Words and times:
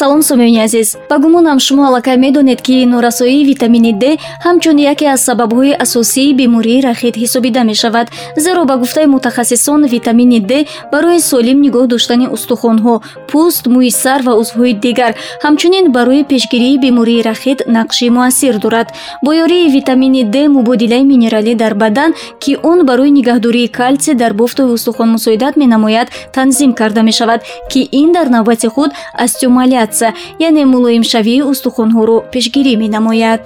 салом 0.00 0.22
сомиёни 0.22 0.60
азиз. 0.64 0.96
Ба 1.10 1.18
гумонам 1.18 1.58
шумо 1.60 1.82
аллакай 1.88 2.16
медонед 2.16 2.62
ки 2.62 2.86
норасоии 2.86 3.44
витамини 3.44 3.92
д 3.92 4.04
ҳамчун 4.46 4.76
яке 4.92 5.06
аз 5.14 5.20
сабабҳои 5.28 5.76
асосии 5.84 6.32
бемории 6.32 6.80
рахит 6.80 7.14
ҳисобида 7.22 7.62
мешавад 7.70 8.06
зеро 8.44 8.64
ба 8.64 8.76
гуфтаи 8.82 9.06
мутахассисон 9.14 9.84
витамини 9.94 10.40
д 10.40 10.52
барои 10.92 11.20
солим 11.30 11.58
нигоҳ 11.64 11.86
доштани 11.92 12.26
устухонҳо 12.36 12.94
пӯст 13.30 13.64
мӯи 13.74 13.90
сар 14.02 14.20
ва 14.26 14.32
узвҳои 14.40 14.72
дигар. 14.84 15.12
Ҳамчунин 15.44 15.92
барои 15.96 16.24
пешгирии 16.30 16.78
бемории 16.84 17.22
рахит 17.28 17.58
нақши 17.76 18.08
муассир 18.16 18.54
дорад. 18.64 18.88
Бо 19.24 19.30
ёрии 19.44 19.68
витамини 19.76 20.22
д 20.34 20.36
мубодилаи 20.56 21.04
минералӣ 21.12 21.54
дар 21.62 21.74
бадан 21.74 22.10
ки 22.42 22.52
он 22.70 22.78
барои 22.88 23.10
нигоҳдории 23.18 23.68
калсия 23.78 24.14
дар 24.22 24.32
бофтои 24.40 24.72
устухон 24.76 25.08
мусоидат 25.14 25.54
менамояд 25.62 26.08
танзим 26.34 26.72
карда 26.72 27.02
мешавад 27.02 27.40
ки 27.70 27.80
ин 28.00 28.08
дар 28.16 28.26
навбати 28.36 28.68
худ 28.74 28.90
остеомалия 29.24 29.89
релаксатсия 29.90 30.14
яъне 30.38 30.64
мулоимшавии 30.64 31.42
устухонҳоро 31.50 32.16
пешгирӣ 32.32 32.74
менамояд 32.82 33.42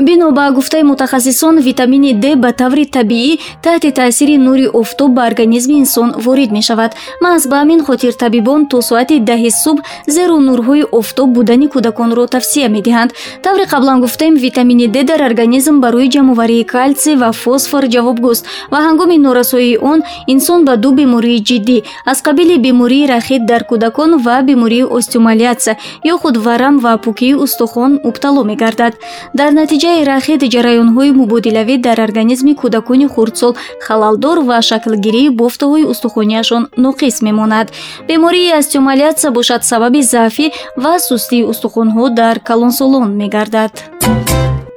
бино 0.00 0.32
ба 0.32 0.50
гуфтаи 0.50 0.82
мутахассисон 0.82 1.58
витамини 1.60 2.14
д 2.14 2.36
ба 2.36 2.52
таври 2.52 2.84
табиӣ 2.86 3.38
таҳти 3.64 3.90
таъсири 3.92 4.36
нури 4.38 4.66
офтоб 4.66 5.10
ба 5.16 5.22
организми 5.30 5.74
инсон 5.82 6.08
ворид 6.24 6.50
мешавад. 6.50 6.92
Маҳз 7.24 7.42
ба 7.50 7.56
ҳамин 7.62 7.80
хотир 7.84 8.12
табибон 8.24 8.60
то 8.70 8.80
соати 8.80 9.20
даҳи 9.20 9.50
субҳ 9.62 9.80
зеро 10.14 10.36
нурҳои 10.48 10.84
офтоб 10.98 11.28
будани 11.36 11.66
кӯдаконро 11.74 12.24
тавсия 12.34 12.68
медиҳанд. 12.76 13.10
Тавре 13.44 13.64
қаблан 13.72 14.00
гуфтем 14.04 14.34
витамини 14.44 14.86
д 14.94 15.04
дар 15.10 15.20
организм 15.30 15.76
барои 15.84 16.08
ҷамъоварии 16.14 16.64
калсий 16.74 17.16
ва 17.22 17.30
фосфор 17.32 17.84
ҷавобгӯст 17.94 18.44
ва 18.72 18.78
ҳангоми 18.86 19.18
норасоии 19.26 19.76
он 19.92 20.00
инсон 20.34 20.64
ба 20.64 20.74
ду 20.82 20.90
бемории 20.98 21.44
ҷиддӣ 21.48 21.78
аз 22.10 22.18
қабили 22.26 22.56
бемории 22.66 23.08
рахит 23.12 23.42
дар 23.50 23.62
кӯдакон 23.70 24.10
ва 24.24 24.36
бемории 24.48 24.84
остеомалиатсия 24.96 25.76
ё 26.12 26.14
худ 26.20 26.36
варам 26.46 26.74
ва 26.84 26.92
пӯкии 27.04 27.34
устухон 27.44 28.00
мубтало 28.04 28.42
мегардад. 28.50 28.94
Дар 29.34 29.50
натиҷаи 29.60 29.91
натиҷаи 29.92 30.10
рахит 30.14 30.42
ҷараёнҳои 30.54 31.10
мубодилавӣ 31.20 31.76
дар 31.86 31.98
организми 32.08 32.52
кӯдакони 32.60 33.06
хурдсол 33.14 33.52
халалдор 33.86 34.38
ва 34.48 34.58
шаклгирии 34.68 35.34
бофтаҳои 35.40 35.88
устухонияшон 35.92 36.62
ноқис 36.84 37.16
мемонад. 37.26 37.66
Бемории 38.08 38.54
остеомалиатсия 38.60 39.30
бошад 39.38 39.62
сабаби 39.70 40.02
заъфӣ 40.12 40.46
ва 40.82 40.94
сустии 41.08 41.46
устухонҳо 41.52 42.04
дар 42.20 42.36
калонсолон 42.48 43.08
мегардад 43.20 43.72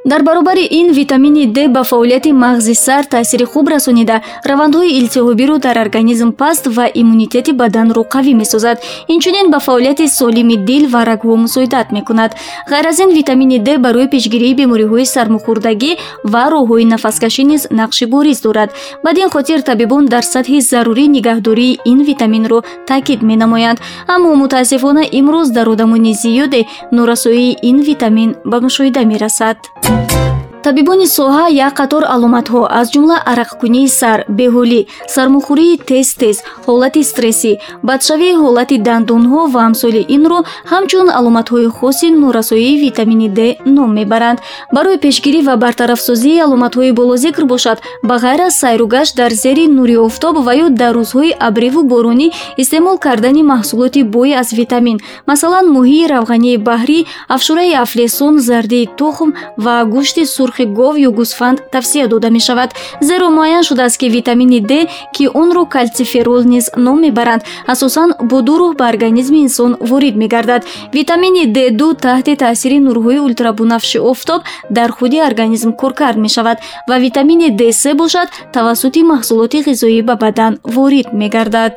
дар 0.05 0.23
баробари 0.23 0.67
ин 0.71 0.93
витамини 0.93 1.47
д 1.47 1.67
ба 1.67 1.83
фаъолияти 1.83 2.29
мағзи 2.29 2.73
сар 2.73 3.03
таъсири 3.05 3.45
хуб 3.45 3.67
расонида. 3.67 4.21
Равандҳои 4.45 4.95
илтиҳобиро 4.99 5.57
дар 5.57 5.77
организм 5.85 6.31
паст 6.31 6.67
ва 6.67 6.85
иммунитети 6.93 7.51
баданро 7.51 8.03
қавӣ 8.13 8.33
месозад. 8.33 8.77
Инчунин 9.07 9.49
ба 9.49 9.59
фаъолияти 9.59 10.07
солими 10.07 10.57
дил 10.57 10.89
ва 10.93 11.05
рагҳо 11.05 11.35
мусоидат 11.35 11.91
мекунад. 11.91 12.31
Ғайр 12.69 12.85
аз 12.87 12.99
ин 12.99 13.09
витамини 13.09 13.59
д 13.59 13.77
барои 13.77 14.07
пешгирии 14.07 14.55
бемориҳои 14.55 15.05
сармухӯрдагӣ 15.05 15.91
ва 16.23 16.43
роҳҳои 16.53 16.85
нафаскашӣ 16.93 17.43
низ 17.43 17.67
нақши 17.79 18.05
бориз 18.05 18.41
дорад. 18.41 18.69
Бадин 19.03 19.29
хотир 19.29 19.61
табибон 19.61 20.05
дар 20.05 20.23
сатҳи 20.33 20.59
зарурӣ 20.61 21.05
нигоҳдории 21.15 21.79
ин 21.91 21.99
витаминро 22.09 22.59
таъкид 22.87 23.21
менамоянд. 23.29 23.79
Аммо 24.07 24.35
мутаассифона 24.35 25.03
имрӯз 25.19 25.49
дар 25.57 25.67
одамони 25.73 26.13
зиёде 26.13 26.61
норасоии 26.91 27.57
ин 27.69 27.77
витамин 27.89 28.35
ба 28.45 28.57
мушоҳида 28.65 29.01
мерасад 29.05 29.57
Thank 29.95 30.11
you. 30.11 30.24
Табибони 30.65 31.07
соҳа 31.17 31.45
як 31.67 31.73
қатор 31.79 32.03
аломатҳо 32.15 32.61
аз 32.79 32.87
ҷумла 32.93 33.17
арақкунии 33.31 33.87
сар 33.99 34.19
беҳолӣ 34.39 34.81
сармухӯрии 35.15 35.79
тез 35.89 36.07
тез 36.21 36.37
ҳолати 36.67 37.01
стрессӣ 37.11 37.51
бадшавии 37.89 38.39
ҳолати 38.41 38.77
дандонҳо 38.87 39.41
ва 39.53 39.61
амсоли 39.69 40.01
инро 40.15 40.39
ҳамчун 40.71 41.07
аломатҳои 41.19 41.67
хоси 41.77 42.07
норасоии 42.21 42.81
витамини 42.85 43.29
д 43.37 43.39
ном 43.75 43.89
мебаранд. 43.97 44.39
Барои 44.75 44.97
пешгирӣ 45.05 45.39
ва 45.47 45.55
бартарафсозии 45.63 46.43
аломатҳои 46.45 46.91
болозикр 46.99 47.43
бошад 47.53 47.77
ба 48.07 48.15
ғайр 48.23 48.41
аз 48.47 48.53
сайру 48.61 48.85
гашт 48.95 49.13
дар 49.19 49.31
зери 49.43 49.65
нури 49.77 49.95
офтоб 50.07 50.35
ва 50.45 50.53
ё 50.63 50.67
дар 50.81 50.93
рӯзҳои 50.99 51.37
абриву 51.47 51.81
боронӣ 51.91 52.27
истеъмол 52.61 52.97
кардани 53.05 53.43
маҳсулоти 53.53 54.01
бой 54.15 54.29
аз 54.41 54.49
витамин. 54.59 54.97
Масалан 55.29 55.65
моҳии 55.75 56.09
равғании 56.13 56.57
баҳрӣ 56.69 56.99
афшураи 57.35 57.73
афлесон 57.85 58.33
зардии 58.47 58.89
тухм 58.99 59.29
ва 59.65 59.75
гӯшти 59.93 60.23
сурх 60.35 60.54
сурхи 60.55 60.65
гов 60.65 60.95
ё 60.97 61.11
гӯсфанд 61.11 61.57
тавсия 61.71 62.07
дода 62.07 62.29
мешавад. 62.29 62.73
Зеро 63.01 63.29
муайян 63.29 63.63
шудааст 63.63 63.97
ки 63.97 64.09
витамини 64.09 64.59
д 64.59 64.87
ки 65.13 65.27
онро 65.33 65.65
калтиферол 65.65 66.43
низ 66.43 66.69
ном 66.77 67.01
мебаранд. 67.01 67.43
Асосан 67.67 68.13
бо 68.21 68.41
ду 68.41 68.57
рӯҳ 68.59 68.75
ба 68.77 68.89
организми 68.89 69.39
инсон 69.45 69.77
ворид 69.79 70.15
мегардад. 70.15 70.63
Витамини 70.93 71.45
д 71.45 71.71
ду 71.71 71.93
таҳти 71.93 72.35
таъсири 72.35 72.79
нурҳои 72.79 73.19
ультрабунафши 73.19 73.99
офтоб 73.99 74.41
дар 74.69 74.91
худи 74.91 75.19
организм 75.29 75.71
коркард 75.81 76.17
мешавад 76.17 76.57
ва 76.89 76.95
витамини 77.05 77.49
д 77.59 77.61
с 77.71 77.93
бошад 77.93 78.29
тавассути 78.53 79.01
маҳсулоти 79.11 79.59
ғизоӣ 79.67 80.01
ба 80.09 80.15
бадан 80.23 80.53
ворид 80.63 81.07
мегардад 81.21 81.73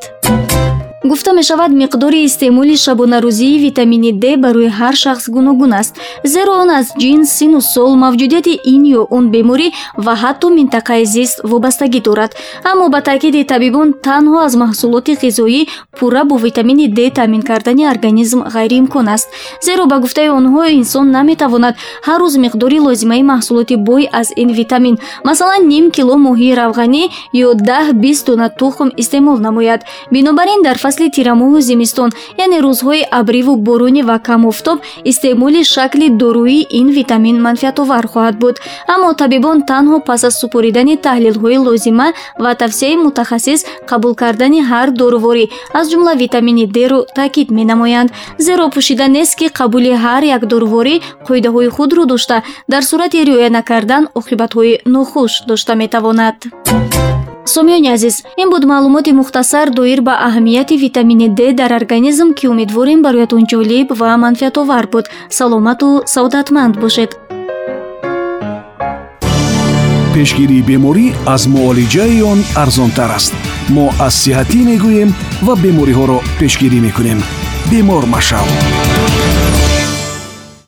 гуфта 1.04 1.32
мешавад 1.32 1.70
миқдори 1.70 2.24
истеъмоли 2.24 2.76
шабонарӯзии 2.76 3.60
витамини 3.66 4.12
д 4.12 4.36
барои 4.36 4.68
ҳар 4.78 4.94
шахс 4.94 5.28
гуногун 5.28 5.72
аст. 5.72 5.94
Зеро 6.24 6.52
он 6.62 6.70
аз 6.70 6.86
ҷинс 7.00 7.28
сину 7.38 7.60
сол 7.60 7.94
мавҷудияти 8.04 8.58
ин 8.74 8.82
ё 8.98 9.06
он 9.10 9.30
беморӣ 9.30 9.68
ва 9.96 10.14
ҳатто 10.22 10.46
минтақаи 10.58 11.04
зист 11.04 11.36
вобастагӣ 11.44 12.00
дорад. 12.00 12.32
Аммо 12.70 12.88
ба 12.88 13.00
таъкиди 13.00 13.44
табибон 13.44 13.88
танҳо 14.06 14.38
аз 14.46 14.54
маҳсулоти 14.62 15.12
ғизоӣ 15.22 15.62
пурра 15.98 16.24
бо 16.24 16.36
витамини 16.36 16.88
д 16.88 17.10
таъмин 17.10 17.42
кардани 17.42 17.84
организм 17.94 18.40
ғайриимкон 18.54 19.06
аст. 19.14 19.28
Зеро 19.66 19.86
ба 19.86 19.96
гуфтаи 20.00 20.28
онҳо 20.38 20.62
инсон 20.80 21.06
наметавонад 21.16 21.74
ҳар 22.06 22.20
рӯз 22.22 22.34
миқдори 22.44 22.78
лозимаи 22.86 23.22
маҳсулоти 23.22 23.76
бой 23.76 24.08
аз 24.12 24.28
ин 24.36 24.50
витамин. 24.60 24.98
Масалан 25.24 25.62
ним 25.72 25.90
кило 25.90 26.14
моҳии 26.26 26.56
равғанӣ 26.60 27.02
ё 27.46 27.48
даҳ 27.54 27.86
бист 28.02 28.26
дона 28.26 28.48
тухм 28.60 28.88
истеъмол 28.96 29.38
намояд. 29.46 29.80
Бинобар 30.12 30.48
ин 30.56 30.62
дар 30.62 30.76
фасли 30.88 31.08
тирамоҳу 31.16 31.58
зимистон 31.70 32.10
яъне 32.44 32.58
рӯзҳои 32.66 33.02
абриву 33.20 33.52
боронӣ 33.68 34.02
ва 34.10 34.16
камофтоб 34.28 34.78
истеъмоли 35.10 35.62
шакли 35.74 36.06
дорӯии 36.22 36.66
ин 36.80 36.88
витамин 36.98 37.36
манфиатовар 37.46 38.04
хоҳад 38.12 38.36
буд. 38.42 38.56
Аммо 38.94 39.10
табибон 39.22 39.58
танҳо 39.70 39.96
пас 40.08 40.22
аз 40.28 40.34
супоридани 40.40 40.94
таҳлилҳои 41.06 41.58
лозима 41.66 42.08
ва 42.44 42.52
тавсияи 42.62 42.96
мутахассис 43.04 43.60
қабул 43.90 44.12
кардани 44.22 44.60
ҳар 44.70 44.88
доруворӣ 45.00 45.44
аз 45.78 45.84
ҷумла 45.90 46.12
витамини 46.22 46.64
дро 46.76 47.00
таъкид 47.18 47.48
менамоянд. 47.58 48.10
Зеро 48.46 48.66
пӯшида 48.74 49.06
нест 49.16 49.34
ки 49.38 49.46
қабули 49.58 49.92
ҳар 50.04 50.22
як 50.36 50.42
доруворӣ 50.52 50.94
қоидаҳои 51.26 51.68
худро 51.76 52.02
дошта 52.12 52.36
дар 52.72 52.82
сурати 52.90 53.18
риоя 53.28 53.50
накардан 53.58 54.02
оқибатҳои 54.20 54.72
нохуш 54.94 55.32
дошта 55.50 55.72
метавонад 55.82 56.36
сомиёни 57.54 57.88
азиз 57.96 58.16
ин 58.42 58.48
буд 58.50 58.64
маълумоти 58.72 59.12
мухтасар 59.20 59.70
доир 59.78 60.00
ба 60.08 60.14
аҳамияти 60.28 60.76
витамини 60.84 61.28
д 61.38 61.40
дар 61.60 61.72
организм 61.80 62.28
ки 62.38 62.44
умедворем 62.52 63.00
бароятон 63.02 63.42
ҷолиб 63.50 63.88
ва 64.00 64.16
манфиатовар 64.24 64.86
буд. 64.92 65.04
Саломату 65.30 65.88
саодатманд 66.14 66.74
бошед. 66.82 67.10
Пешгирии 70.14 70.62
беморӣ 70.68 71.06
аз 71.34 71.42
муолиҷаи 71.54 72.22
он 72.32 72.40
арзонтар 72.62 73.10
аст. 73.18 73.32
Мо 73.74 73.86
аз 74.06 74.14
сиҳатӣ 74.22 74.60
мегӯем 74.70 75.10
ва 75.46 75.54
бемориҳоро 75.64 76.18
пешгирӣ 76.40 76.78
мекунем. 76.86 77.20
Бемор 77.70 78.04
машав 78.14 78.46